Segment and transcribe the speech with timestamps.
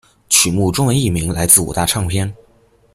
[0.29, 2.35] 曲目中文译名来自五大唱片。